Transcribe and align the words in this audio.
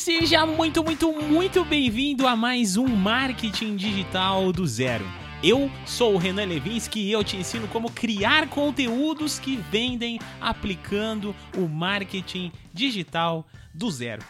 seja 0.00 0.46
muito, 0.46 0.82
muito, 0.82 1.12
muito 1.12 1.62
bem-vindo 1.62 2.26
a 2.26 2.34
mais 2.34 2.78
um 2.78 2.86
Marketing 2.86 3.76
Digital 3.76 4.50
do 4.50 4.66
Zero. 4.66 5.04
Eu 5.42 5.70
sou 5.84 6.14
o 6.14 6.16
Renan 6.16 6.46
Levinsky 6.46 7.00
e 7.00 7.12
eu 7.12 7.22
te 7.22 7.36
ensino 7.36 7.68
como 7.68 7.92
criar 7.92 8.48
conteúdos 8.48 9.38
que 9.38 9.56
vendem 9.70 10.18
aplicando 10.40 11.36
o 11.54 11.68
marketing 11.68 12.50
digital 12.72 13.46
do 13.74 13.90
zero. 13.90 14.22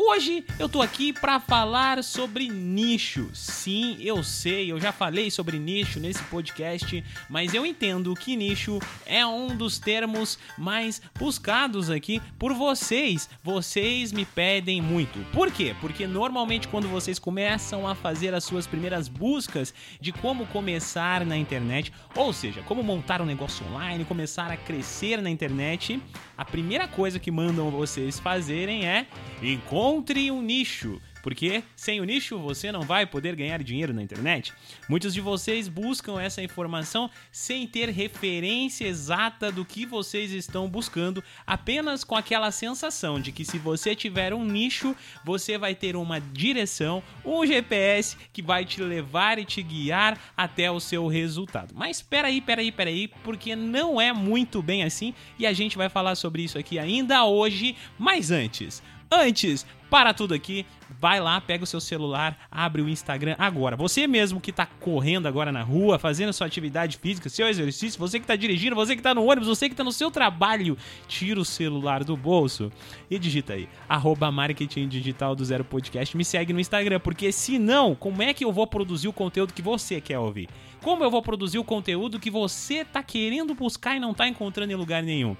Hoje 0.00 0.44
eu 0.60 0.68
tô 0.68 0.80
aqui 0.80 1.12
para 1.12 1.40
falar 1.40 2.04
sobre 2.04 2.48
nicho. 2.48 3.30
Sim, 3.34 3.96
eu 4.00 4.22
sei, 4.22 4.70
eu 4.70 4.78
já 4.78 4.92
falei 4.92 5.28
sobre 5.28 5.58
nicho 5.58 5.98
nesse 5.98 6.22
podcast, 6.26 7.04
mas 7.28 7.52
eu 7.52 7.66
entendo 7.66 8.14
que 8.14 8.36
nicho 8.36 8.78
é 9.04 9.26
um 9.26 9.56
dos 9.56 9.80
termos 9.80 10.38
mais 10.56 11.02
buscados 11.18 11.90
aqui 11.90 12.22
por 12.38 12.54
vocês. 12.54 13.28
Vocês 13.42 14.12
me 14.12 14.24
pedem 14.24 14.80
muito. 14.80 15.18
Por 15.32 15.50
quê? 15.50 15.74
Porque 15.80 16.06
normalmente 16.06 16.68
quando 16.68 16.86
vocês 16.86 17.18
começam 17.18 17.84
a 17.84 17.96
fazer 17.96 18.32
as 18.32 18.44
suas 18.44 18.68
primeiras 18.68 19.08
buscas 19.08 19.74
de 20.00 20.12
como 20.12 20.46
começar 20.46 21.26
na 21.26 21.36
internet, 21.36 21.92
ou 22.14 22.32
seja, 22.32 22.62
como 22.62 22.84
montar 22.84 23.20
um 23.20 23.26
negócio 23.26 23.66
online, 23.66 24.04
começar 24.04 24.48
a 24.48 24.56
crescer 24.56 25.20
na 25.20 25.28
internet, 25.28 26.00
a 26.38 26.44
primeira 26.44 26.86
coisa 26.86 27.18
que 27.18 27.32
mandam 27.32 27.68
vocês 27.68 28.20
fazerem 28.20 28.86
é 28.86 29.06
Encontre 29.42 30.30
um 30.30 30.40
nicho. 30.40 31.02
Porque 31.22 31.62
sem 31.76 32.00
o 32.00 32.04
nicho 32.04 32.38
você 32.38 32.70
não 32.72 32.82
vai 32.82 33.06
poder 33.06 33.34
ganhar 33.34 33.62
dinheiro 33.62 33.92
na 33.92 34.02
internet. 34.02 34.52
Muitos 34.88 35.12
de 35.14 35.20
vocês 35.20 35.68
buscam 35.68 36.20
essa 36.20 36.42
informação 36.42 37.10
sem 37.30 37.66
ter 37.66 37.88
referência 37.90 38.86
exata 38.86 39.50
do 39.50 39.64
que 39.64 39.84
vocês 39.84 40.32
estão 40.32 40.68
buscando, 40.68 41.22
apenas 41.46 42.04
com 42.04 42.14
aquela 42.14 42.50
sensação 42.50 43.20
de 43.20 43.32
que 43.32 43.44
se 43.44 43.58
você 43.58 43.94
tiver 43.94 44.32
um 44.32 44.44
nicho, 44.44 44.94
você 45.24 45.58
vai 45.58 45.74
ter 45.74 45.96
uma 45.96 46.20
direção, 46.20 47.02
um 47.24 47.46
GPS 47.46 48.16
que 48.32 48.42
vai 48.42 48.64
te 48.64 48.82
levar 48.82 49.38
e 49.38 49.44
te 49.44 49.62
guiar 49.62 50.18
até 50.36 50.70
o 50.70 50.80
seu 50.80 51.06
resultado. 51.06 51.74
Mas 51.74 52.00
peraí, 52.02 52.40
peraí, 52.40 52.72
peraí, 52.72 53.08
porque 53.22 53.54
não 53.54 54.00
é 54.00 54.12
muito 54.12 54.62
bem 54.62 54.84
assim 54.84 55.14
e 55.38 55.46
a 55.46 55.52
gente 55.52 55.76
vai 55.76 55.88
falar 55.88 56.14
sobre 56.14 56.42
isso 56.42 56.58
aqui 56.58 56.78
ainda 56.78 57.24
hoje. 57.24 57.76
Mas 57.98 58.30
antes, 58.30 58.82
Antes, 59.10 59.64
para 59.88 60.12
tudo 60.12 60.34
aqui, 60.34 60.66
vai 61.00 61.18
lá, 61.18 61.40
pega 61.40 61.64
o 61.64 61.66
seu 61.66 61.80
celular, 61.80 62.46
abre 62.50 62.82
o 62.82 62.88
Instagram 62.88 63.34
agora. 63.38 63.74
Você 63.74 64.06
mesmo 64.06 64.38
que 64.38 64.50
está 64.50 64.66
correndo 64.66 65.26
agora 65.26 65.50
na 65.50 65.62
rua, 65.62 65.98
fazendo 65.98 66.32
sua 66.32 66.46
atividade 66.46 66.98
física, 66.98 67.30
seu 67.30 67.48
exercício, 67.48 67.98
você 67.98 68.18
que 68.18 68.24
está 68.24 68.36
dirigindo, 68.36 68.76
você 68.76 68.94
que 68.94 69.00
está 69.00 69.14
no 69.14 69.24
ônibus, 69.24 69.48
você 69.48 69.66
que 69.66 69.72
está 69.72 69.82
no 69.82 69.92
seu 69.92 70.10
trabalho, 70.10 70.76
tira 71.06 71.40
o 71.40 71.44
celular 71.44 72.04
do 72.04 72.16
bolso 72.18 72.70
e 73.10 73.18
digita 73.18 73.54
aí, 73.54 73.66
arroba 73.88 74.30
marketing 74.30 74.88
digital 74.88 75.34
do 75.34 75.42
Zero 75.44 75.64
Podcast. 75.64 76.14
Me 76.14 76.24
segue 76.24 76.52
no 76.52 76.60
Instagram, 76.60 77.00
porque 77.00 77.32
senão, 77.32 77.94
como 77.94 78.22
é 78.22 78.34
que 78.34 78.44
eu 78.44 78.52
vou 78.52 78.66
produzir 78.66 79.08
o 79.08 79.12
conteúdo 79.12 79.54
que 79.54 79.62
você 79.62 80.02
quer 80.02 80.18
ouvir? 80.18 80.50
Como 80.82 81.02
eu 81.02 81.10
vou 81.10 81.22
produzir 81.22 81.58
o 81.58 81.64
conteúdo 81.64 82.20
que 82.20 82.30
você 82.30 82.80
está 82.80 83.02
querendo 83.02 83.54
buscar 83.54 83.96
e 83.96 84.00
não 84.00 84.12
está 84.12 84.28
encontrando 84.28 84.70
em 84.70 84.76
lugar 84.76 85.02
nenhum? 85.02 85.34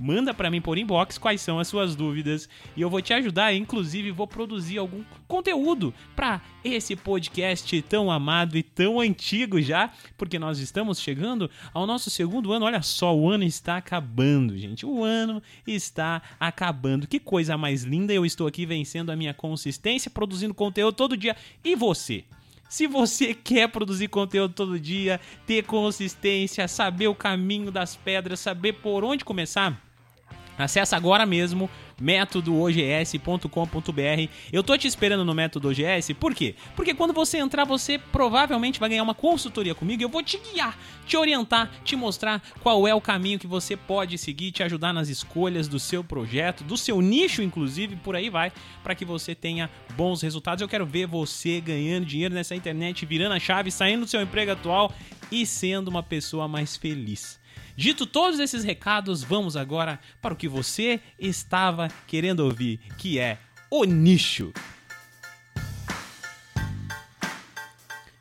Manda 0.00 0.34
para 0.34 0.50
mim 0.50 0.60
por 0.60 0.78
inbox 0.78 1.18
quais 1.18 1.40
são 1.40 1.58
as 1.58 1.68
suas 1.68 1.94
dúvidas 1.94 2.48
e 2.76 2.80
eu 2.80 2.90
vou 2.90 3.00
te 3.00 3.12
ajudar, 3.12 3.54
inclusive 3.54 4.10
vou 4.10 4.26
produzir 4.26 4.78
algum 4.78 5.02
conteúdo 5.28 5.92
para 6.14 6.40
esse 6.64 6.96
podcast 6.96 7.82
tão 7.82 8.10
amado 8.10 8.56
e 8.56 8.62
tão 8.62 9.00
antigo 9.00 9.60
já, 9.60 9.90
porque 10.16 10.38
nós 10.38 10.58
estamos 10.58 11.00
chegando 11.00 11.50
ao 11.72 11.86
nosso 11.86 12.10
segundo 12.10 12.52
ano. 12.52 12.66
Olha 12.66 12.82
só, 12.82 13.14
o 13.14 13.28
ano 13.28 13.44
está 13.44 13.76
acabando, 13.76 14.56
gente. 14.56 14.86
O 14.86 15.04
ano 15.04 15.42
está 15.66 16.22
acabando. 16.40 17.06
Que 17.06 17.20
coisa 17.20 17.56
mais 17.56 17.82
linda! 17.82 18.12
Eu 18.12 18.24
estou 18.24 18.46
aqui 18.46 18.64
vencendo 18.64 19.10
a 19.10 19.16
minha 19.16 19.34
consistência, 19.34 20.10
produzindo 20.10 20.54
conteúdo 20.54 20.94
todo 20.94 21.16
dia. 21.16 21.36
E 21.62 21.76
você? 21.76 22.24
Se 22.68 22.86
você 22.86 23.34
quer 23.34 23.68
produzir 23.68 24.08
conteúdo 24.08 24.54
todo 24.54 24.80
dia, 24.80 25.20
ter 25.46 25.64
consistência, 25.64 26.66
saber 26.66 27.08
o 27.08 27.14
caminho 27.14 27.70
das 27.70 27.94
pedras, 27.94 28.40
saber 28.40 28.72
por 28.74 29.04
onde 29.04 29.24
começar, 29.24 29.80
Acesse 30.58 30.94
agora 30.94 31.26
mesmo 31.26 31.68
métodoogs.com.br. 32.00 34.30
Eu 34.52 34.62
tô 34.62 34.76
te 34.76 34.86
esperando 34.86 35.24
no 35.24 35.34
método 35.34 35.68
OGS, 35.68 36.14
por 36.14 36.34
quê? 36.34 36.54
Porque 36.76 36.94
quando 36.94 37.12
você 37.12 37.38
entrar, 37.38 37.64
você 37.64 37.98
provavelmente 37.98 38.80
vai 38.80 38.88
ganhar 38.88 39.02
uma 39.02 39.14
consultoria 39.14 39.74
comigo 39.74 40.02
eu 40.02 40.08
vou 40.08 40.22
te 40.22 40.38
guiar, 40.38 40.76
te 41.06 41.16
orientar, 41.16 41.70
te 41.84 41.96
mostrar 41.96 42.42
qual 42.60 42.86
é 42.86 42.94
o 42.94 43.00
caminho 43.00 43.38
que 43.38 43.46
você 43.46 43.76
pode 43.76 44.18
seguir, 44.18 44.52
te 44.52 44.62
ajudar 44.62 44.92
nas 44.92 45.08
escolhas 45.08 45.68
do 45.68 45.78
seu 45.78 46.04
projeto, 46.04 46.64
do 46.64 46.76
seu 46.76 47.00
nicho, 47.00 47.42
inclusive, 47.42 47.96
por 47.96 48.16
aí 48.16 48.28
vai, 48.28 48.52
para 48.82 48.94
que 48.94 49.04
você 49.04 49.34
tenha 49.34 49.70
bons 49.96 50.22
resultados. 50.22 50.62
Eu 50.62 50.68
quero 50.68 50.86
ver 50.86 51.06
você 51.06 51.60
ganhando 51.60 52.06
dinheiro 52.06 52.34
nessa 52.34 52.54
internet, 52.54 53.06
virando 53.06 53.34
a 53.34 53.40
chave, 53.40 53.70
saindo 53.70 54.04
do 54.04 54.10
seu 54.10 54.20
emprego 54.20 54.52
atual 54.52 54.92
e 55.30 55.46
sendo 55.46 55.88
uma 55.88 56.02
pessoa 56.02 56.46
mais 56.46 56.76
feliz. 56.76 57.42
Dito 57.76 58.06
todos 58.06 58.38
esses 58.38 58.64
recados, 58.64 59.22
vamos 59.22 59.56
agora 59.56 59.98
para 60.22 60.34
o 60.34 60.36
que 60.36 60.48
você 60.48 61.00
estava 61.18 61.88
querendo 62.06 62.40
ouvir, 62.40 62.78
que 62.98 63.18
é 63.18 63.38
o 63.70 63.84
nicho. 63.84 64.52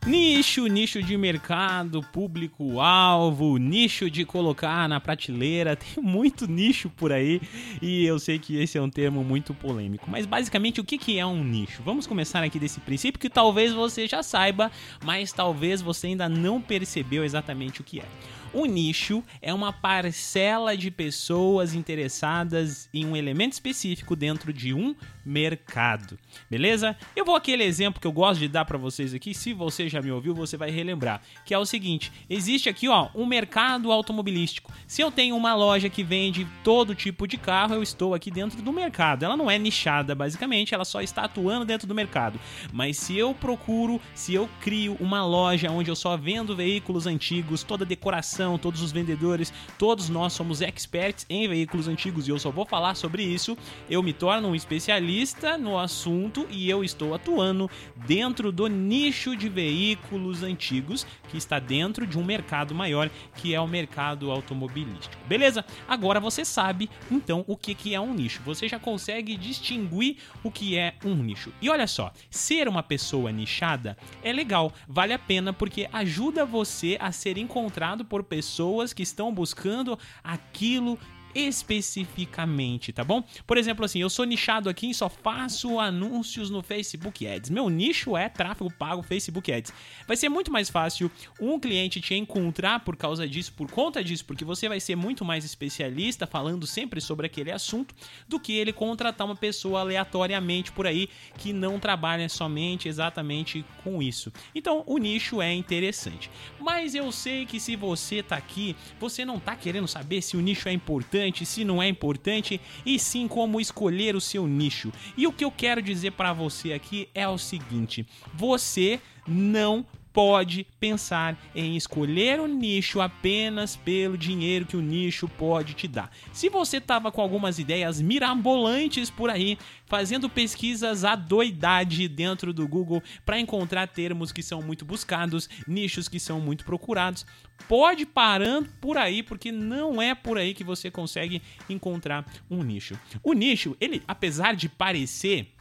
Nicho, 0.06 0.68
nicho 0.68 1.02
de 1.02 1.16
mercado, 1.16 2.02
público-alvo, 2.12 3.56
nicho 3.56 4.12
de 4.12 4.26
colocar 4.26 4.90
na 4.90 5.00
prateleira, 5.00 5.78
tem 5.78 6.04
muito 6.04 6.46
nicho 6.46 6.90
por 6.90 7.14
aí 7.14 7.42
e 7.82 8.06
eu 8.06 8.20
sei 8.20 8.38
que 8.38 8.58
esse 8.58 8.78
é 8.78 8.82
um 8.82 8.90
termo 8.90 9.24
muito 9.24 9.54
polêmico. 9.54 10.12
Mas 10.12 10.26
basicamente, 10.26 10.82
o 10.82 10.84
que 10.84 11.18
é 11.18 11.26
um 11.26 11.42
nicho? 11.42 11.82
Vamos 11.84 12.06
começar 12.06 12.44
aqui 12.44 12.60
desse 12.60 12.82
princípio 12.82 13.18
que 13.18 13.30
talvez 13.30 13.72
você 13.72 14.06
já 14.06 14.22
saiba, 14.22 14.70
mas 15.06 15.32
talvez 15.32 15.82
você 15.82 16.08
ainda 16.08 16.28
não 16.28 16.60
percebeu 16.60 17.24
exatamente 17.24 17.80
o 17.80 17.84
que 17.84 18.02
é. 18.02 18.06
O 18.54 18.68
nicho 18.68 19.24
é 19.42 19.52
uma 19.52 19.74
parcela 19.74 20.78
de 20.78 20.92
pessoas 20.92 21.74
interessadas 21.74 22.88
em 22.94 23.04
um 23.04 23.16
elemento 23.16 23.54
específico 23.54 24.16
dentro 24.16 24.54
de 24.54 24.76
um 24.76 24.96
mercado. 25.26 26.20
Beleza? 26.52 26.96
Eu 27.16 27.26
vou 27.26 27.36
aquele 27.36 27.64
exemplo 27.64 28.00
que 28.00 28.06
eu 28.06 28.12
gosto 28.12 28.40
de 28.40 28.48
dar 28.48 28.64
para 28.66 28.78
vocês 28.78 29.12
aqui, 29.12 29.34
se 29.34 29.54
você 29.54 29.90
já 29.90 30.04
me 30.04 30.12
ouviu, 30.12 30.36
você 30.36 30.56
vai 30.56 30.70
relembrar, 30.70 31.22
que 31.44 31.52
é 31.52 31.58
o 31.58 31.66
seguinte: 31.66 32.12
existe 32.30 32.70
aqui, 32.70 32.88
ó, 32.88 33.10
um 33.16 33.26
mercado 33.26 33.92
automobilístico. 33.92 34.72
Se 34.86 35.02
eu 35.02 35.10
tenho 35.10 35.36
uma 35.36 35.56
loja 35.56 35.90
que 35.90 36.04
vende 36.04 36.46
todo 36.64 36.94
tipo 36.94 37.28
de 37.28 37.38
carro, 37.38 37.74
eu 37.74 37.82
estou 37.82 38.14
aqui 38.14 38.30
dentro 38.30 38.62
do 38.62 38.72
mercado. 38.72 39.24
Ela 39.24 39.36
não 39.36 39.50
é 39.50 39.58
nichada, 39.58 40.14
basicamente, 40.14 40.76
ela 40.76 40.86
só 40.86 41.02
está 41.02 41.24
atuando 41.24 41.66
dentro 41.66 41.88
do 41.88 41.96
mercado. 41.96 42.40
Mas 42.72 42.98
se 42.98 43.18
eu 43.18 43.34
procuro, 43.34 44.00
se 44.14 44.36
eu 44.36 44.48
crio 44.62 44.96
uma 45.00 45.26
loja 45.26 45.72
onde 45.72 45.90
eu 45.90 45.96
só 45.96 46.16
vendo 46.16 46.56
veículos 46.56 47.08
antigos, 47.08 47.64
toda 47.64 47.84
decoração 47.84 48.43
todos 48.58 48.82
os 48.82 48.92
vendedores, 48.92 49.54
todos 49.78 50.10
nós 50.10 50.34
somos 50.34 50.62
experts 50.62 51.26
em 51.30 51.48
veículos 51.48 51.88
antigos 51.88 52.28
e 52.28 52.32
eu 52.32 52.40
só 52.40 52.52
vou 52.52 52.66
falar 52.66 52.96
sobre 52.96 53.24
isso. 53.24 53.58
Eu 53.90 54.04
me 54.04 54.14
torno 54.14 54.50
um 54.50 54.56
especialista 54.56 55.58
no 55.58 55.78
assunto 55.78 56.46
e 56.50 56.70
eu 56.70 56.84
estou 56.84 57.14
atuando 57.14 57.70
dentro 58.08 58.52
do 58.52 58.68
nicho 58.68 59.36
de 59.36 59.50
veículos 59.50 60.44
antigos 60.44 61.06
que 61.30 61.38
está 61.38 61.60
dentro 61.60 62.06
de 62.06 62.18
um 62.18 62.24
mercado 62.24 62.76
maior 62.76 63.10
que 63.36 63.54
é 63.54 63.60
o 63.60 63.68
mercado 63.68 64.32
automobilístico. 64.32 65.24
Beleza? 65.28 65.66
Agora 65.88 66.20
você 66.20 66.46
sabe 66.46 66.90
então 67.10 67.44
o 67.48 67.58
que, 67.58 67.74
que 67.74 67.96
é 67.96 68.00
um 68.00 68.14
nicho. 68.14 68.42
Você 68.46 68.68
já 68.68 68.80
consegue 68.80 69.36
distinguir 69.36 70.18
o 70.44 70.52
que 70.52 70.78
é 70.78 70.96
um 71.04 71.16
nicho. 71.16 71.52
E 71.62 71.70
olha 71.70 71.88
só, 71.88 72.12
ser 72.30 72.68
uma 72.68 72.84
pessoa 72.84 73.32
nichada 73.32 73.98
é 74.22 74.32
legal, 74.32 74.74
vale 74.88 75.14
a 75.14 75.20
pena 75.20 75.54
porque 75.54 75.90
ajuda 75.92 76.46
você 76.46 76.98
a 77.00 77.12
ser 77.12 77.38
encontrado 77.38 78.06
por 78.06 78.24
pessoas 78.34 78.94
que 78.94 79.04
estão 79.04 79.32
buscando 79.32 79.98
aquilo 80.24 80.98
especificamente, 81.34 82.94
tá 82.94 83.04
bom? 83.04 83.24
Por 83.46 83.58
exemplo, 83.58 83.86
assim, 83.86 84.00
eu 84.00 84.10
sou 84.10 84.26
nichado 84.26 84.70
aqui 84.70 84.90
e 84.90 84.94
só 84.94 85.10
faço 85.10 85.80
anúncios 85.80 86.50
no 86.50 86.62
Facebook 86.62 87.26
Ads. 87.28 87.50
Meu 87.50 87.70
nicho 87.70 88.16
é 88.16 88.30
tráfego 88.30 88.72
pago 88.72 89.02
Facebook 89.02 89.52
Ads. 89.52 89.74
Vai 90.08 90.18
ser 90.18 90.30
muito 90.30 90.52
mais 90.52 90.70
fácil 90.70 91.12
um 91.40 91.60
cliente 91.60 92.02
te 92.02 92.14
encontrar 92.14 92.82
por 92.82 92.96
causa 92.96 93.28
disso, 93.28 93.54
por 93.54 93.70
conta 93.70 94.04
disso, 94.04 94.26
porque 94.26 94.46
você 94.46 94.70
vai 94.70 94.80
ser 94.80 94.96
muito 94.96 95.26
mais 95.26 95.46
especialista 95.46 96.28
falando 96.28 96.68
sempre 96.68 97.02
sobre 97.02 97.26
aquele 97.26 97.52
assunto 97.52 97.96
do 98.28 98.40
que 98.40 98.54
ele 98.54 98.74
contratar 98.74 99.26
uma 99.26 99.36
pessoa 99.36 99.82
aleatoriamente 99.82 100.72
por 100.72 100.86
aí 100.86 101.10
que 101.38 101.54
não 101.54 101.80
trabalha 101.80 102.28
somente 102.30 102.88
exatamente 102.88 103.66
com 103.84 104.02
isso. 104.02 104.32
Então, 104.54 104.84
o 104.86 104.98
nicho 104.98 105.42
é 105.42 105.54
interessante. 105.54 106.30
Mas 106.60 106.96
eu 106.96 107.12
sei 107.12 107.46
que 107.46 107.60
se 107.60 107.76
você 107.76 108.22
tá 108.22 108.36
aqui, 108.36 108.76
você 109.00 109.26
não 109.26 109.40
tá 109.40 109.56
querendo 109.56 109.88
saber 109.88 110.22
se 110.22 110.38
o 110.38 110.42
nicho 110.42 110.68
é 110.68 110.74
importante 110.74 111.23
importante, 111.24 111.46
se 111.46 111.64
não 111.64 111.82
é 111.82 111.88
importante, 111.88 112.60
e 112.86 113.00
sim 113.00 113.28
como 113.28 113.60
escolher 113.60 114.16
o 114.16 114.22
seu 114.22 114.48
nicho. 114.48 114.92
E 115.18 115.26
o 115.26 115.32
que 115.32 115.44
eu 115.44 115.52
quero 115.52 115.82
dizer 115.82 116.12
para 116.12 116.34
você 116.34 116.74
aqui 116.74 117.08
é 117.14 117.28
o 117.28 117.38
seguinte: 117.38 118.06
você 118.34 119.00
não 119.28 119.86
pode 120.14 120.66
pensar 120.80 121.36
em 121.56 121.76
escolher 121.76 122.40
o 122.40 122.48
nicho 122.48 123.02
apenas 123.02 123.76
pelo 123.76 124.18
dinheiro 124.18 124.66
que 124.66 124.78
o 124.78 124.82
nicho 124.82 125.28
pode 125.28 125.74
te 125.74 125.88
dar. 125.88 126.12
Se 126.32 126.48
você 126.50 126.78
estava 126.78 127.12
com 127.12 127.20
algumas 127.20 127.58
ideias 127.58 128.00
mirabolantes 128.00 129.10
por 129.10 129.32
aí, 129.32 129.58
fazendo 129.88 130.30
pesquisas 130.30 131.04
a 131.04 131.16
doidade 131.16 132.08
dentro 132.08 132.54
do 132.54 132.68
Google 132.68 133.02
para 133.26 133.40
encontrar 133.40 133.88
termos 133.88 134.32
que 134.32 134.44
são 134.44 134.62
muito 134.62 134.86
buscados, 134.86 135.50
nichos 135.68 136.08
que 136.08 136.20
são 136.20 136.40
muito 136.40 136.64
procurados, 136.64 137.26
pode 137.68 138.06
parando 138.06 138.70
por 138.80 138.98
aí, 138.98 139.24
porque 139.24 139.52
não 139.52 140.02
é 140.02 140.14
por 140.14 140.38
aí 140.38 140.54
que 140.54 140.64
você 140.64 140.92
consegue 140.92 141.42
encontrar 141.68 142.26
um 142.50 142.62
nicho. 142.62 142.98
O 143.24 143.34
nicho, 143.34 143.76
ele, 143.82 144.04
apesar 144.08 144.56
de 144.56 144.70
parecer 144.70 145.54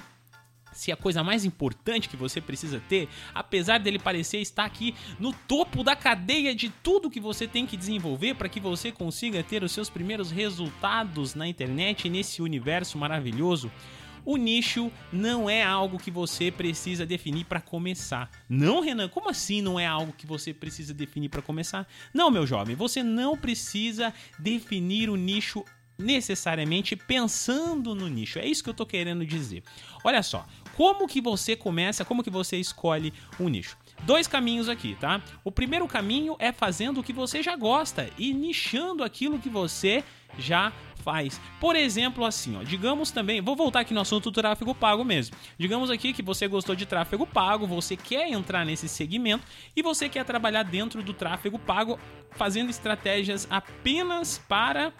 se 0.72 0.90
a 0.90 0.96
coisa 0.96 1.22
mais 1.22 1.44
importante 1.44 2.08
que 2.08 2.16
você 2.16 2.40
precisa 2.40 2.82
ter, 2.88 3.08
apesar 3.34 3.78
dele 3.78 3.98
parecer 3.98 4.38
estar 4.38 4.64
aqui 4.64 4.94
no 5.18 5.32
topo 5.32 5.82
da 5.84 5.94
cadeia 5.94 6.54
de 6.54 6.68
tudo 6.82 7.10
que 7.10 7.20
você 7.20 7.46
tem 7.46 7.66
que 7.66 7.76
desenvolver 7.76 8.34
para 8.34 8.48
que 8.48 8.60
você 8.60 8.90
consiga 8.90 9.42
ter 9.42 9.62
os 9.62 9.72
seus 9.72 9.90
primeiros 9.90 10.30
resultados 10.30 11.34
na 11.34 11.46
internet 11.46 12.08
nesse 12.08 12.42
universo 12.42 12.98
maravilhoso, 12.98 13.70
o 14.24 14.36
nicho 14.36 14.90
não 15.12 15.50
é 15.50 15.62
algo 15.62 15.98
que 15.98 16.10
você 16.10 16.50
precisa 16.50 17.04
definir 17.04 17.44
para 17.44 17.60
começar. 17.60 18.30
Não, 18.48 18.80
Renan, 18.80 19.08
como 19.08 19.28
assim 19.28 19.60
não 19.60 19.78
é 19.78 19.86
algo 19.86 20.12
que 20.12 20.26
você 20.26 20.54
precisa 20.54 20.94
definir 20.94 21.28
para 21.28 21.42
começar? 21.42 21.88
Não, 22.14 22.30
meu 22.30 22.46
jovem, 22.46 22.76
você 22.76 23.02
não 23.02 23.36
precisa 23.36 24.14
definir 24.38 25.10
o 25.10 25.16
nicho 25.16 25.64
necessariamente 25.98 26.96
pensando 26.96 27.94
no 27.94 28.08
nicho. 28.08 28.38
É 28.38 28.46
isso 28.46 28.62
que 28.62 28.70
eu 28.70 28.74
tô 28.74 28.86
querendo 28.86 29.24
dizer. 29.26 29.62
Olha 30.04 30.22
só, 30.22 30.46
como 30.76 31.06
que 31.06 31.20
você 31.20 31.54
começa, 31.56 32.04
como 32.04 32.22
que 32.22 32.30
você 32.30 32.56
escolhe 32.56 33.12
um 33.38 33.48
nicho? 33.48 33.76
Dois 34.04 34.26
caminhos 34.26 34.68
aqui, 34.68 34.96
tá? 34.98 35.22
O 35.44 35.52
primeiro 35.52 35.86
caminho 35.86 36.36
é 36.38 36.50
fazendo 36.50 37.00
o 37.00 37.02
que 37.02 37.12
você 37.12 37.42
já 37.42 37.56
gosta 37.56 38.08
e 38.18 38.32
nichando 38.32 39.04
aquilo 39.04 39.38
que 39.38 39.48
você 39.48 40.02
já 40.38 40.72
faz. 41.02 41.40
Por 41.60 41.76
exemplo, 41.76 42.24
assim, 42.24 42.56
ó, 42.56 42.62
digamos 42.62 43.10
também, 43.10 43.40
vou 43.40 43.56
voltar 43.56 43.80
aqui 43.80 43.92
no 43.92 44.00
assunto 44.00 44.30
do 44.30 44.40
tráfego 44.40 44.74
pago 44.74 45.04
mesmo. 45.04 45.36
Digamos 45.58 45.90
aqui 45.90 46.12
que 46.12 46.22
você 46.22 46.48
gostou 46.48 46.74
de 46.74 46.86
tráfego 46.86 47.26
pago, 47.26 47.66
você 47.66 47.96
quer 47.96 48.30
entrar 48.30 48.64
nesse 48.64 48.88
segmento 48.88 49.44
e 49.76 49.82
você 49.82 50.08
quer 50.08 50.24
trabalhar 50.24 50.62
dentro 50.62 51.02
do 51.02 51.12
tráfego 51.12 51.58
pago 51.58 51.98
fazendo 52.32 52.70
estratégias 52.70 53.46
apenas 53.50 54.38
para 54.48 54.92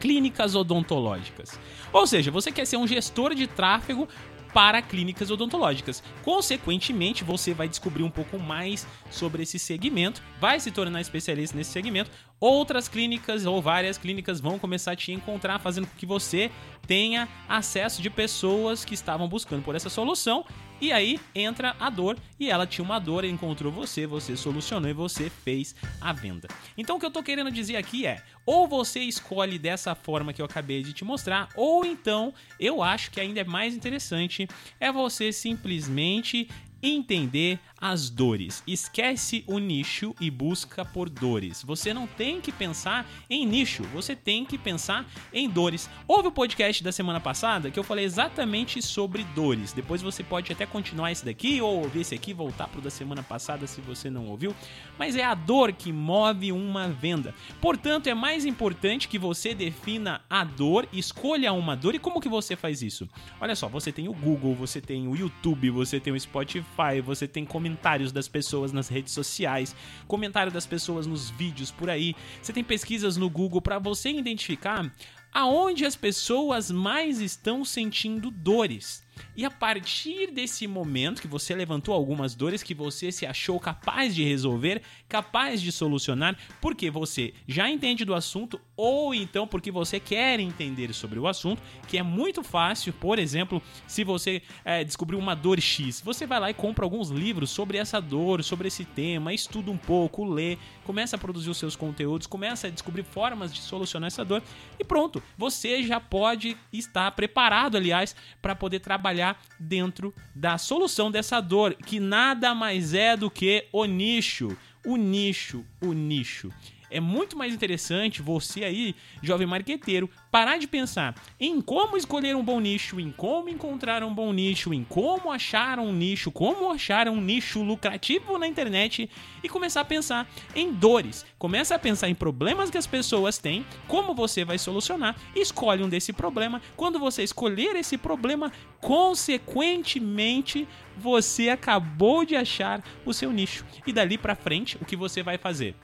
clínicas 0.00 0.54
odontológicas. 0.54 1.58
Ou 1.92 2.06
seja, 2.06 2.30
você 2.30 2.52
quer 2.52 2.66
ser 2.66 2.76
um 2.76 2.86
gestor 2.86 3.34
de 3.34 3.46
tráfego 3.46 4.08
para 4.56 4.80
clínicas 4.80 5.30
odontológicas. 5.30 6.02
Consequentemente, 6.22 7.22
você 7.22 7.52
vai 7.52 7.68
descobrir 7.68 8.02
um 8.02 8.10
pouco 8.10 8.38
mais 8.38 8.86
sobre 9.10 9.42
esse 9.42 9.58
segmento, 9.58 10.22
vai 10.40 10.58
se 10.58 10.70
tornar 10.70 11.02
especialista 11.02 11.54
nesse 11.54 11.72
segmento. 11.72 12.10
Outras 12.38 12.86
clínicas 12.88 13.46
ou 13.46 13.62
várias 13.62 13.96
clínicas 13.96 14.40
vão 14.40 14.58
começar 14.58 14.92
a 14.92 14.96
te 14.96 15.10
encontrar, 15.10 15.58
fazendo 15.58 15.86
com 15.86 15.96
que 15.96 16.04
você 16.04 16.50
tenha 16.86 17.28
acesso 17.48 18.02
de 18.02 18.10
pessoas 18.10 18.84
que 18.84 18.94
estavam 18.94 19.26
buscando 19.26 19.62
por 19.62 19.74
essa 19.74 19.88
solução. 19.88 20.44
E 20.78 20.92
aí 20.92 21.18
entra 21.34 21.74
a 21.80 21.88
dor, 21.88 22.18
e 22.38 22.50
ela 22.50 22.66
tinha 22.66 22.84
uma 22.84 22.98
dor, 22.98 23.24
encontrou 23.24 23.72
você, 23.72 24.06
você 24.06 24.36
solucionou 24.36 24.90
e 24.90 24.92
você 24.92 25.30
fez 25.30 25.74
a 25.98 26.12
venda. 26.12 26.48
Então 26.76 26.96
o 26.96 27.00
que 27.00 27.06
eu 27.06 27.10
tô 27.10 27.22
querendo 27.22 27.50
dizer 27.50 27.76
aqui 27.76 28.06
é: 28.06 28.22
ou 28.44 28.68
você 28.68 29.00
escolhe 29.00 29.58
dessa 29.58 29.94
forma 29.94 30.34
que 30.34 30.42
eu 30.42 30.46
acabei 30.46 30.82
de 30.82 30.92
te 30.92 31.02
mostrar, 31.02 31.48
ou 31.56 31.86
então 31.86 32.34
eu 32.60 32.82
acho 32.82 33.10
que 33.10 33.18
ainda 33.18 33.40
é 33.40 33.44
mais 33.44 33.74
interessante 33.74 34.46
é 34.78 34.92
você 34.92 35.32
simplesmente 35.32 36.46
entender 36.82 37.58
as 37.80 38.08
dores. 38.08 38.62
Esquece 38.66 39.44
o 39.46 39.58
nicho 39.58 40.14
e 40.20 40.30
busca 40.30 40.84
por 40.84 41.08
dores. 41.08 41.62
Você 41.62 41.92
não 41.92 42.06
tem 42.06 42.40
que 42.40 42.50
pensar 42.50 43.06
em 43.28 43.46
nicho, 43.46 43.82
você 43.92 44.16
tem 44.16 44.44
que 44.44 44.56
pensar 44.56 45.06
em 45.32 45.48
dores. 45.48 45.88
Houve 46.08 46.28
o 46.28 46.32
podcast 46.32 46.82
da 46.82 46.92
semana 46.92 47.20
passada 47.20 47.70
que 47.70 47.78
eu 47.78 47.84
falei 47.84 48.04
exatamente 48.04 48.80
sobre 48.80 49.24
dores. 49.34 49.72
Depois 49.72 50.02
você 50.02 50.22
pode 50.22 50.52
até 50.52 50.66
continuar 50.66 51.12
esse 51.12 51.24
daqui 51.24 51.60
ou 51.60 51.82
ouvir 51.82 52.00
esse 52.00 52.14
aqui, 52.14 52.32
voltar 52.32 52.68
pro 52.68 52.80
da 52.80 52.90
semana 52.90 53.22
passada 53.22 53.66
se 53.66 53.80
você 53.80 54.08
não 54.10 54.26
ouviu. 54.26 54.54
Mas 54.98 55.16
é 55.16 55.24
a 55.24 55.34
dor 55.34 55.72
que 55.72 55.92
move 55.92 56.52
uma 56.52 56.88
venda. 56.88 57.34
Portanto, 57.60 58.06
é 58.06 58.14
mais 58.14 58.44
importante 58.44 59.08
que 59.08 59.18
você 59.18 59.54
defina 59.54 60.22
a 60.28 60.44
dor, 60.44 60.88
escolha 60.92 61.52
uma 61.52 61.76
dor. 61.76 61.94
E 61.94 61.98
como 61.98 62.20
que 62.20 62.28
você 62.28 62.56
faz 62.56 62.82
isso? 62.82 63.08
Olha 63.40 63.54
só, 63.54 63.68
você 63.68 63.92
tem 63.92 64.08
o 64.08 64.12
Google, 64.12 64.54
você 64.54 64.80
tem 64.80 65.08
o 65.08 65.14
YouTube, 65.14 65.70
você 65.70 66.00
tem 66.00 66.12
o 66.12 66.20
Spotify, 66.20 66.65
você 67.04 67.26
tem 67.26 67.44
comentários 67.44 68.12
das 68.12 68.28
pessoas 68.28 68.72
nas 68.72 68.88
redes 68.88 69.12
sociais, 69.12 69.74
comentário 70.06 70.52
das 70.52 70.66
pessoas 70.66 71.06
nos 71.06 71.30
vídeos 71.30 71.70
por 71.70 71.88
aí. 71.88 72.14
Você 72.42 72.52
tem 72.52 72.64
pesquisas 72.64 73.16
no 73.16 73.30
Google 73.30 73.62
para 73.62 73.78
você 73.78 74.10
identificar 74.10 74.92
aonde 75.32 75.84
as 75.84 75.94
pessoas 75.94 76.70
mais 76.70 77.20
estão 77.20 77.64
sentindo 77.64 78.30
dores. 78.30 79.04
E 79.36 79.44
a 79.44 79.50
partir 79.50 80.30
desse 80.30 80.66
momento 80.66 81.20
que 81.20 81.28
você 81.28 81.54
levantou 81.54 81.94
algumas 81.94 82.34
dores 82.34 82.62
que 82.62 82.74
você 82.74 83.12
se 83.12 83.26
achou 83.26 83.60
capaz 83.60 84.14
de 84.14 84.24
resolver, 84.24 84.82
capaz 85.08 85.60
de 85.60 85.70
solucionar, 85.70 86.38
porque 86.60 86.90
você 86.90 87.34
já 87.46 87.68
entende 87.68 88.04
do 88.04 88.14
assunto 88.14 88.58
ou 88.76 89.14
então 89.14 89.46
porque 89.46 89.70
você 89.70 89.98
quer 89.98 90.38
entender 90.38 90.92
sobre 90.92 91.18
o 91.18 91.26
assunto, 91.26 91.62
que 91.88 91.96
é 91.96 92.02
muito 92.02 92.42
fácil. 92.42 92.92
Por 92.92 93.18
exemplo, 93.18 93.62
se 93.86 94.04
você 94.04 94.42
é, 94.64 94.84
descobriu 94.84 95.18
uma 95.18 95.34
dor 95.34 95.60
X, 95.60 96.00
você 96.00 96.26
vai 96.26 96.38
lá 96.38 96.50
e 96.50 96.54
compra 96.54 96.84
alguns 96.84 97.08
livros 97.08 97.50
sobre 97.50 97.78
essa 97.78 98.00
dor, 98.00 98.44
sobre 98.44 98.68
esse 98.68 98.84
tema, 98.84 99.32
estuda 99.32 99.70
um 99.70 99.76
pouco, 99.76 100.24
lê, 100.24 100.58
começa 100.84 101.16
a 101.16 101.18
produzir 101.18 101.50
os 101.50 101.56
seus 101.56 101.74
conteúdos, 101.74 102.26
começa 102.26 102.66
a 102.66 102.70
descobrir 102.70 103.02
formas 103.02 103.52
de 103.52 103.60
solucionar 103.60 104.08
essa 104.08 104.24
dor 104.24 104.42
e 104.78 104.84
pronto, 104.84 105.22
você 105.38 105.82
já 105.82 105.98
pode 105.98 106.56
estar 106.72 107.10
preparado, 107.12 107.76
aliás, 107.76 108.14
para 108.42 108.54
poder 108.54 108.80
trabalhar 108.80 109.40
dentro 109.58 110.14
da 110.34 110.58
solução 110.58 111.10
dessa 111.10 111.40
dor, 111.40 111.74
que 111.74 111.98
nada 111.98 112.54
mais 112.54 112.92
é 112.92 113.16
do 113.16 113.30
que 113.30 113.66
o 113.72 113.84
nicho. 113.84 114.56
O 114.84 114.96
nicho, 114.96 115.64
o 115.82 115.92
nicho 115.92 116.52
é 116.90 117.00
muito 117.00 117.36
mais 117.36 117.54
interessante 117.54 118.22
você 118.22 118.64
aí, 118.64 118.94
jovem 119.22 119.46
marqueteiro, 119.46 120.10
parar 120.30 120.58
de 120.58 120.66
pensar 120.66 121.14
em 121.38 121.60
como 121.60 121.96
escolher 121.96 122.36
um 122.36 122.44
bom 122.44 122.60
nicho, 122.60 123.00
em 123.00 123.10
como 123.10 123.48
encontrar 123.48 124.02
um 124.02 124.14
bom 124.14 124.32
nicho, 124.32 124.72
em 124.72 124.84
como 124.84 125.30
achar 125.30 125.78
um 125.78 125.92
nicho, 125.92 126.30
como 126.30 126.70
achar 126.70 127.08
um 127.08 127.20
nicho 127.20 127.62
lucrativo 127.62 128.38
na 128.38 128.46
internet 128.46 129.10
e 129.42 129.48
começar 129.48 129.80
a 129.80 129.84
pensar 129.84 130.28
em 130.54 130.72
dores. 130.72 131.24
Começa 131.38 131.74
a 131.74 131.78
pensar 131.78 132.08
em 132.08 132.14
problemas 132.14 132.70
que 132.70 132.78
as 132.78 132.86
pessoas 132.86 133.38
têm, 133.38 133.64
como 133.88 134.14
você 134.14 134.44
vai 134.44 134.58
solucionar, 134.58 135.16
escolhe 135.34 135.82
um 135.82 135.88
desse 135.88 136.12
problema. 136.12 136.60
Quando 136.76 136.98
você 136.98 137.22
escolher 137.22 137.76
esse 137.76 137.96
problema, 137.98 138.52
consequentemente, 138.80 140.68
você 140.96 141.48
acabou 141.48 142.24
de 142.24 142.36
achar 142.36 142.82
o 143.04 143.12
seu 143.12 143.32
nicho. 143.32 143.64
E 143.86 143.92
dali 143.92 144.16
para 144.16 144.34
frente, 144.34 144.76
o 144.80 144.84
que 144.84 144.96
você 144.96 145.22
vai 145.22 145.38
fazer? 145.38 145.74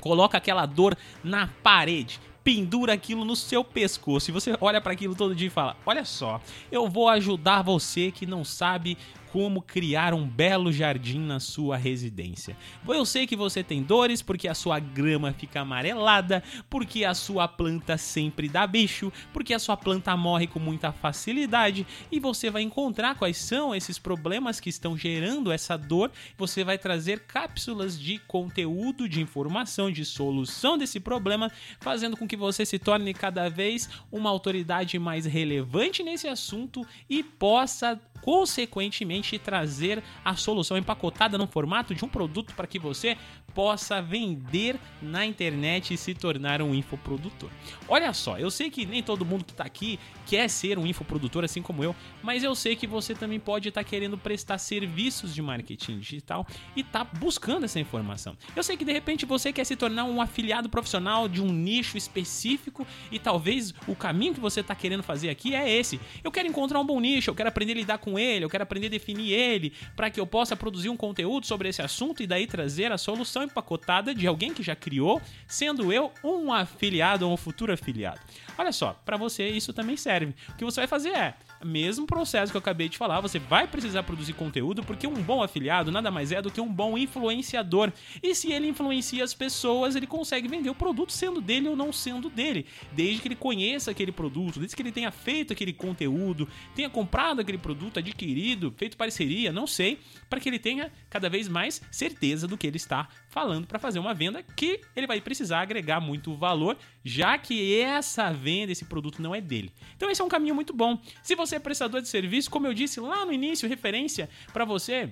Coloca 0.00 0.38
aquela 0.38 0.66
dor 0.66 0.96
na 1.22 1.48
parede. 1.62 2.20
Pendura 2.42 2.94
aquilo 2.94 3.24
no 3.24 3.36
seu 3.36 3.62
pescoço. 3.62 4.30
E 4.30 4.32
você 4.32 4.56
olha 4.60 4.80
para 4.80 4.92
aquilo 4.92 5.14
todo 5.14 5.34
dia 5.34 5.48
e 5.48 5.50
fala: 5.50 5.76
Olha 5.84 6.04
só, 6.04 6.40
eu 6.72 6.88
vou 6.88 7.08
ajudar 7.08 7.62
você 7.62 8.10
que 8.10 8.24
não 8.24 8.44
sabe 8.44 8.96
como 9.32 9.62
criar 9.62 10.14
um 10.14 10.26
belo 10.26 10.72
jardim 10.72 11.20
na 11.20 11.40
sua 11.40 11.76
residência. 11.76 12.56
Eu 12.86 13.04
sei 13.04 13.26
que 13.26 13.36
você 13.36 13.62
tem 13.62 13.82
dores 13.82 14.22
porque 14.22 14.48
a 14.48 14.54
sua 14.54 14.78
grama 14.78 15.32
fica 15.32 15.60
amarelada, 15.60 16.42
porque 16.68 17.04
a 17.04 17.14
sua 17.14 17.46
planta 17.46 17.96
sempre 17.96 18.48
dá 18.48 18.66
bicho, 18.66 19.12
porque 19.32 19.54
a 19.54 19.58
sua 19.58 19.76
planta 19.76 20.16
morre 20.16 20.46
com 20.46 20.58
muita 20.58 20.92
facilidade 20.92 21.86
e 22.10 22.18
você 22.18 22.50
vai 22.50 22.62
encontrar 22.62 23.14
quais 23.14 23.36
são 23.36 23.74
esses 23.74 23.98
problemas 23.98 24.60
que 24.60 24.70
estão 24.70 24.96
gerando 24.96 25.52
essa 25.52 25.76
dor. 25.76 26.10
Você 26.36 26.64
vai 26.64 26.78
trazer 26.78 27.20
cápsulas 27.20 27.98
de 27.98 28.18
conteúdo, 28.20 29.08
de 29.08 29.20
informação, 29.20 29.90
de 29.90 30.04
solução 30.04 30.78
desse 30.78 30.98
problema, 31.00 31.50
fazendo 31.80 32.16
com 32.16 32.26
que 32.26 32.36
você 32.36 32.64
se 32.64 32.78
torne 32.78 33.14
cada 33.14 33.48
vez 33.48 33.88
uma 34.10 34.30
autoridade 34.30 34.98
mais 34.98 35.26
relevante 35.26 36.02
nesse 36.02 36.28
assunto 36.28 36.86
e 37.08 37.22
possa 37.22 38.00
consequentemente 38.22 39.38
trazer 39.38 40.02
a 40.24 40.36
solução 40.36 40.76
empacotada 40.76 41.38
no 41.38 41.46
formato 41.46 41.94
de 41.94 42.04
um 42.04 42.08
produto 42.08 42.54
para 42.54 42.66
que 42.66 42.78
você 42.78 43.16
possa 43.54 44.00
vender 44.00 44.78
na 45.02 45.24
internet 45.24 45.94
e 45.94 45.96
se 45.96 46.14
tornar 46.14 46.62
um 46.62 46.74
infoprodutor. 46.74 47.50
Olha 47.88 48.12
só, 48.12 48.38
eu 48.38 48.50
sei 48.50 48.70
que 48.70 48.86
nem 48.86 49.02
todo 49.02 49.24
mundo 49.24 49.44
que 49.44 49.52
está 49.52 49.64
aqui 49.64 49.98
quer 50.26 50.48
ser 50.48 50.78
um 50.78 50.86
infoprodutor 50.86 51.44
assim 51.44 51.62
como 51.62 51.82
eu, 51.82 51.94
mas 52.22 52.44
eu 52.44 52.54
sei 52.54 52.76
que 52.76 52.86
você 52.86 53.14
também 53.14 53.40
pode 53.40 53.68
estar 53.68 53.82
tá 53.82 53.88
querendo 53.88 54.16
prestar 54.16 54.58
serviços 54.58 55.34
de 55.34 55.42
marketing 55.42 55.98
digital 55.98 56.46
e 56.76 56.82
tá 56.82 57.02
buscando 57.04 57.64
essa 57.64 57.80
informação. 57.80 58.36
Eu 58.54 58.62
sei 58.62 58.76
que 58.76 58.84
de 58.84 58.92
repente 58.92 59.26
você 59.26 59.52
quer 59.52 59.64
se 59.64 59.76
tornar 59.76 60.04
um 60.04 60.20
afiliado 60.20 60.68
profissional 60.68 61.28
de 61.28 61.42
um 61.42 61.52
nicho 61.52 61.96
específico 61.96 62.86
e 63.10 63.18
talvez 63.18 63.74
o 63.86 63.96
caminho 63.96 64.34
que 64.34 64.40
você 64.40 64.60
está 64.60 64.74
querendo 64.74 65.02
fazer 65.02 65.30
aqui 65.30 65.54
é 65.54 65.68
esse. 65.70 66.00
Eu 66.22 66.30
quero 66.30 66.46
encontrar 66.48 66.78
um 66.80 66.86
bom 66.86 67.00
nicho, 67.00 67.30
eu 67.30 67.34
quero 67.34 67.48
aprender 67.48 67.72
a 67.72 67.76
lidar 67.76 67.98
com 67.98 68.07
com 68.08 68.18
ele, 68.18 68.44
eu 68.44 68.50
quero 68.50 68.62
aprender 68.62 68.86
a 68.86 68.90
definir 68.90 69.32
ele, 69.32 69.72
para 69.94 70.10
que 70.10 70.18
eu 70.18 70.26
possa 70.26 70.56
produzir 70.56 70.88
um 70.88 70.96
conteúdo 70.96 71.46
sobre 71.46 71.68
esse 71.68 71.82
assunto 71.82 72.22
e 72.22 72.26
daí 72.26 72.46
trazer 72.46 72.90
a 72.90 72.98
solução 72.98 73.42
empacotada 73.42 74.14
de 74.14 74.26
alguém 74.26 74.54
que 74.54 74.62
já 74.62 74.74
criou, 74.74 75.20
sendo 75.46 75.92
eu 75.92 76.12
um 76.24 76.52
afiliado 76.52 77.26
ou 77.26 77.34
um 77.34 77.36
futuro 77.36 77.72
afiliado. 77.72 78.20
Olha 78.56 78.72
só, 78.72 78.98
para 79.04 79.16
você 79.16 79.48
isso 79.48 79.72
também 79.72 79.96
serve. 79.96 80.34
O 80.48 80.56
que 80.56 80.64
você 80.64 80.80
vai 80.80 80.88
fazer 80.88 81.10
é 81.10 81.34
mesmo 81.64 82.06
processo 82.06 82.52
que 82.52 82.56
eu 82.56 82.60
acabei 82.60 82.88
de 82.88 82.98
falar, 82.98 83.20
você 83.20 83.38
vai 83.38 83.66
precisar 83.66 84.02
produzir 84.02 84.32
conteúdo 84.32 84.82
porque 84.82 85.06
um 85.06 85.14
bom 85.14 85.42
afiliado 85.42 85.90
nada 85.90 86.10
mais 86.10 86.32
é 86.32 86.40
do 86.40 86.50
que 86.50 86.60
um 86.60 86.72
bom 86.72 86.96
influenciador. 86.96 87.92
E 88.22 88.34
se 88.34 88.52
ele 88.52 88.68
influencia 88.68 89.24
as 89.24 89.34
pessoas, 89.34 89.96
ele 89.96 90.06
consegue 90.06 90.48
vender 90.48 90.70
o 90.70 90.74
produto 90.74 91.12
sendo 91.12 91.40
dele 91.40 91.68
ou 91.68 91.76
não 91.76 91.92
sendo 91.92 92.30
dele, 92.30 92.66
desde 92.92 93.20
que 93.20 93.28
ele 93.28 93.36
conheça 93.36 93.90
aquele 93.90 94.12
produto, 94.12 94.58
desde 94.58 94.76
que 94.76 94.82
ele 94.82 94.92
tenha 94.92 95.10
feito 95.10 95.52
aquele 95.52 95.72
conteúdo, 95.72 96.48
tenha 96.74 96.90
comprado 96.90 97.40
aquele 97.40 97.58
produto, 97.58 97.98
adquirido, 97.98 98.72
feito 98.76 98.96
parceria, 98.96 99.52
não 99.52 99.66
sei, 99.66 99.98
para 100.28 100.40
que 100.40 100.48
ele 100.48 100.58
tenha 100.58 100.92
cada 101.08 101.28
vez 101.28 101.48
mais 101.48 101.80
certeza 101.90 102.46
do 102.46 102.56
que 102.56 102.66
ele 102.66 102.76
está 102.76 103.08
falando 103.28 103.66
para 103.66 103.78
fazer 103.78 103.98
uma 103.98 104.14
venda 104.14 104.42
que 104.42 104.80
ele 104.96 105.06
vai 105.06 105.20
precisar 105.20 105.60
agregar 105.60 106.00
muito 106.00 106.34
valor, 106.34 106.76
já 107.04 107.38
que 107.38 107.80
essa 107.80 108.32
venda, 108.32 108.72
esse 108.72 108.84
produto 108.84 109.22
não 109.22 109.34
é 109.34 109.40
dele. 109.40 109.72
Então 109.96 110.10
esse 110.10 110.20
é 110.20 110.24
um 110.24 110.28
caminho 110.28 110.54
muito 110.54 110.72
bom. 110.72 111.00
Se 111.22 111.34
você 111.34 111.47
é 111.54 111.58
prestador 111.58 112.00
de 112.00 112.08
serviço, 112.08 112.50
como 112.50 112.66
eu 112.66 112.74
disse 112.74 113.00
lá 113.00 113.24
no 113.24 113.32
início, 113.32 113.68
referência 113.68 114.28
para 114.52 114.64
você 114.64 115.10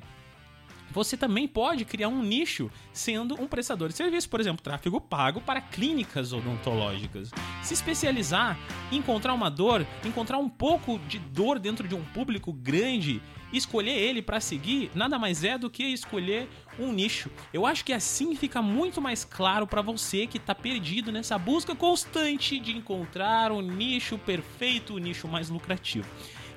você 0.96 1.14
também 1.14 1.46
pode 1.46 1.84
criar 1.84 2.08
um 2.08 2.22
nicho 2.22 2.70
sendo 2.90 3.38
um 3.38 3.46
prestador 3.46 3.88
de 3.88 3.94
serviço, 3.94 4.30
por 4.30 4.40
exemplo, 4.40 4.62
tráfego 4.62 4.98
pago 4.98 5.42
para 5.42 5.60
clínicas 5.60 6.32
odontológicas. 6.32 7.30
Se 7.62 7.74
especializar, 7.74 8.58
encontrar 8.90 9.34
uma 9.34 9.50
dor, 9.50 9.86
encontrar 10.04 10.38
um 10.38 10.48
pouco 10.48 10.98
de 11.00 11.18
dor 11.18 11.58
dentro 11.58 11.86
de 11.86 11.94
um 11.94 12.02
público 12.02 12.50
grande, 12.50 13.20
escolher 13.52 13.96
ele 13.96 14.22
para 14.22 14.40
seguir, 14.40 14.90
nada 14.94 15.18
mais 15.18 15.44
é 15.44 15.56
do 15.56 15.70
que 15.70 15.84
escolher 15.84 16.48
um 16.78 16.92
nicho. 16.92 17.30
Eu 17.52 17.64
acho 17.64 17.84
que 17.84 17.92
assim 17.92 18.34
fica 18.34 18.60
muito 18.60 19.00
mais 19.00 19.24
claro 19.24 19.66
para 19.66 19.82
você 19.82 20.26
que 20.26 20.38
está 20.38 20.54
perdido 20.54 21.12
nessa 21.12 21.38
busca 21.38 21.74
constante 21.74 22.58
de 22.58 22.76
encontrar 22.76 23.52
o 23.52 23.60
nicho 23.60 24.18
perfeito, 24.18 24.94
o 24.94 24.98
nicho 24.98 25.28
mais 25.28 25.48
lucrativo. 25.48 26.06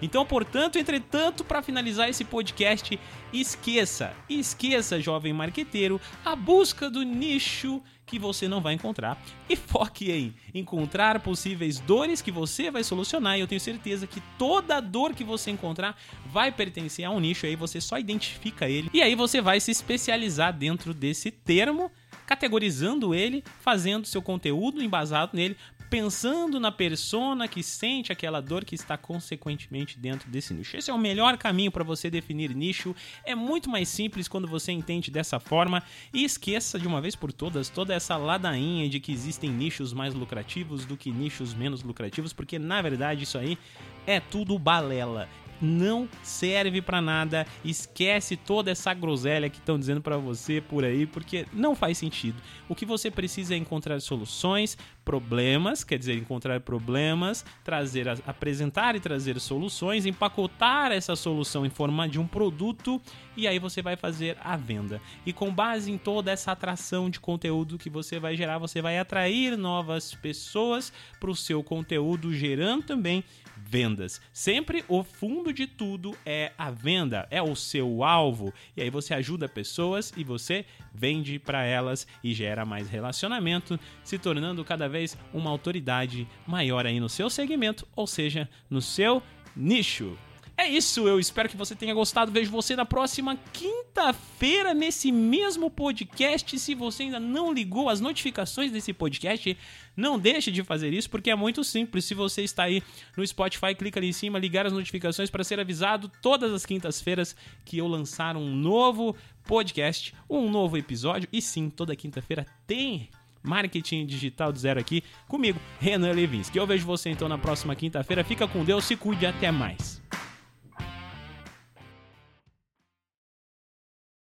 Então, 0.01 0.25
portanto, 0.25 0.77
entretanto, 0.77 1.43
para 1.43 1.61
finalizar 1.61 2.09
esse 2.09 2.23
podcast, 2.23 2.99
esqueça, 3.33 4.13
esqueça, 4.29 4.99
jovem 4.99 5.33
marqueteiro, 5.33 5.99
a 6.23 6.35
busca 6.35 6.89
do 6.89 7.03
nicho 7.03 7.81
que 8.09 8.17
você 8.17 8.47
não 8.47 8.59
vai 8.59 8.73
encontrar 8.73 9.21
e 9.47 9.55
foque 9.55 10.11
em 10.11 10.33
encontrar 10.53 11.19
possíveis 11.19 11.79
dores 11.79 12.21
que 12.21 12.31
você 12.31 12.71
vai 12.71 12.83
solucionar. 12.83 13.37
E 13.37 13.41
eu 13.41 13.47
tenho 13.47 13.61
certeza 13.61 14.07
que 14.07 14.19
toda 14.37 14.79
dor 14.79 15.13
que 15.13 15.23
você 15.23 15.51
encontrar 15.51 15.95
vai 16.25 16.51
pertencer 16.51 17.05
a 17.05 17.11
um 17.11 17.19
nicho, 17.19 17.45
aí 17.45 17.55
você 17.55 17.79
só 17.79 17.99
identifica 17.99 18.67
ele 18.67 18.89
e 18.91 19.01
aí 19.01 19.13
você 19.13 19.41
vai 19.41 19.59
se 19.59 19.69
especializar 19.69 20.51
dentro 20.51 20.93
desse 20.93 21.29
termo 21.29 21.91
categorizando 22.25 23.15
ele, 23.15 23.43
fazendo 23.59 24.05
seu 24.05 24.21
conteúdo 24.21 24.83
embasado 24.83 25.35
nele, 25.35 25.57
pensando 25.89 26.59
na 26.59 26.71
persona 26.71 27.47
que 27.47 27.63
sente 27.63 28.11
aquela 28.11 28.41
dor 28.41 28.63
que 28.63 28.75
está 28.75 28.95
consequentemente 28.95 29.97
dentro 29.97 30.29
desse 30.29 30.53
nicho. 30.53 30.77
Esse 30.77 30.91
é 30.91 30.93
o 30.93 30.97
melhor 30.97 31.37
caminho 31.37 31.71
para 31.71 31.83
você 31.83 32.09
definir 32.09 32.53
nicho. 32.55 32.95
É 33.25 33.33
muito 33.33 33.69
mais 33.69 33.89
simples 33.89 34.27
quando 34.27 34.47
você 34.47 34.71
entende 34.71 35.09
dessa 35.09 35.39
forma 35.39 35.81
e 36.13 36.23
esqueça 36.23 36.77
de 36.79 36.87
uma 36.87 37.01
vez 37.01 37.15
por 37.15 37.33
todas 37.33 37.69
toda 37.69 37.93
essa 37.93 38.15
ladainha 38.17 38.87
de 38.87 38.99
que 38.99 39.11
existem 39.11 39.49
nichos 39.49 39.91
mais 39.93 40.13
lucrativos 40.13 40.85
do 40.85 40.95
que 40.95 41.11
nichos 41.11 41.53
menos 41.53 41.81
lucrativos, 41.81 42.33
porque 42.33 42.59
na 42.59 42.81
verdade 42.81 43.23
isso 43.23 43.37
aí 43.37 43.57
é 44.05 44.19
tudo 44.19 44.59
balela 44.59 45.27
não 45.61 46.07
serve 46.23 46.81
para 46.81 47.01
nada. 47.01 47.45
Esquece 47.63 48.35
toda 48.37 48.71
essa 48.71 48.93
groselha 48.93 49.49
que 49.49 49.57
estão 49.57 49.77
dizendo 49.77 50.01
para 50.01 50.17
você 50.17 50.61
por 50.61 50.83
aí, 50.83 51.05
porque 51.05 51.45
não 51.53 51.75
faz 51.75 51.97
sentido. 51.97 52.41
O 52.67 52.75
que 52.75 52.85
você 52.85 53.11
precisa 53.11 53.53
é 53.53 53.57
encontrar 53.57 53.99
soluções, 54.01 54.77
problemas, 55.09 55.83
quer 55.83 55.97
dizer, 55.97 56.19
encontrar 56.19 56.59
problemas, 56.59 57.43
trazer, 57.63 58.07
apresentar 58.27 58.95
e 58.95 58.99
trazer 58.99 59.39
soluções, 59.39 60.05
empacotar 60.05 60.91
essa 60.91 61.15
solução 61.15 61.65
em 61.65 61.69
forma 61.71 62.07
de 62.07 62.19
um 62.19 62.27
produto 62.27 63.01
e 63.35 63.47
aí 63.47 63.57
você 63.57 63.81
vai 63.81 63.95
fazer 63.95 64.37
a 64.39 64.55
venda. 64.55 65.01
E 65.25 65.33
com 65.33 65.51
base 65.51 65.91
em 65.91 65.97
toda 65.97 66.29
essa 66.29 66.51
atração 66.51 67.09
de 67.09 67.19
conteúdo 67.19 67.79
que 67.79 67.89
você 67.89 68.19
vai 68.19 68.35
gerar, 68.35 68.59
você 68.59 68.83
vai 68.83 68.99
atrair 68.99 69.57
novas 69.57 70.13
pessoas 70.13 70.93
para 71.19 71.31
o 71.31 71.35
seu 71.35 71.63
conteúdo, 71.63 72.31
gerando 72.31 72.83
também 72.83 73.23
vendas. 73.69 74.19
Sempre 74.33 74.83
o 74.87 75.03
fundo 75.03 75.53
de 75.53 75.67
tudo 75.67 76.17
é 76.25 76.51
a 76.57 76.71
venda, 76.71 77.27
é 77.29 77.41
o 77.41 77.55
seu 77.55 78.03
alvo. 78.03 78.53
E 78.75 78.81
aí 78.81 78.89
você 78.89 79.13
ajuda 79.13 79.47
pessoas 79.47 80.11
e 80.17 80.23
você 80.23 80.65
vende 80.93 81.37
para 81.37 81.63
elas 81.63 82.07
e 82.23 82.33
gera 82.33 82.65
mais 82.65 82.89
relacionamento, 82.89 83.79
se 84.03 84.17
tornando 84.17 84.65
cada 84.65 84.89
vez 84.89 84.98
uma 85.33 85.49
autoridade 85.49 86.27
maior 86.45 86.85
aí 86.85 86.99
no 86.99 87.09
seu 87.09 87.29
segmento, 87.29 87.87
ou 87.95 88.07
seja, 88.07 88.49
no 88.69 88.81
seu 88.81 89.21
nicho. 89.55 90.17
É 90.59 90.67
isso, 90.67 91.07
eu 91.07 91.21
espero 91.21 91.47
que 91.47 91.55
você 91.55 91.73
tenha 91.73 91.93
gostado. 91.93 92.33
Vejo 92.33 92.51
você 92.51 92.75
na 92.75 92.83
próxima 92.83 93.39
quinta-feira 93.53 94.73
nesse 94.73 95.09
mesmo 95.09 95.71
podcast. 95.71 96.59
Se 96.59 96.75
você 96.75 97.03
ainda 97.03 97.17
não 97.17 97.53
ligou 97.53 97.87
as 97.87 98.01
notificações 98.01 98.69
desse 98.69 98.91
podcast, 98.91 99.57
não 99.95 100.19
deixe 100.19 100.51
de 100.51 100.61
fazer 100.61 100.91
isso, 100.93 101.09
porque 101.09 101.31
é 101.31 101.35
muito 101.35 101.63
simples. 101.63 102.03
Se 102.03 102.13
você 102.13 102.41
está 102.41 102.63
aí 102.63 102.83
no 103.15 103.25
Spotify, 103.25 103.73
clica 103.73 104.01
ali 104.01 104.09
em 104.09 104.11
cima, 104.11 104.37
ligar 104.37 104.65
as 104.65 104.73
notificações 104.73 105.29
para 105.29 105.45
ser 105.45 105.61
avisado 105.61 106.11
todas 106.21 106.51
as 106.51 106.65
quintas-feiras 106.65 107.37
que 107.63 107.77
eu 107.77 107.87
lançar 107.87 108.35
um 108.35 108.53
novo 108.53 109.15
podcast, 109.45 110.13
um 110.29 110.51
novo 110.51 110.77
episódio. 110.77 111.29
E 111.31 111.41
sim, 111.41 111.69
toda 111.69 111.95
quinta-feira 111.95 112.45
tem 112.67 113.09
Marketing 113.43 114.05
Digital 114.05 114.51
do 114.51 114.59
Zero 114.59 114.79
aqui 114.79 115.03
comigo, 115.27 115.59
Renan 115.79 116.11
Levinsky. 116.11 116.57
Eu 116.57 116.67
vejo 116.67 116.85
você 116.85 117.09
então 117.09 117.27
na 117.29 117.37
próxima 117.37 117.75
quinta-feira. 117.75 118.23
Fica 118.23 118.47
com 118.47 118.63
Deus, 118.63 118.85
se 118.85 118.95
cuide, 118.95 119.25
até 119.25 119.51
mais. 119.51 120.01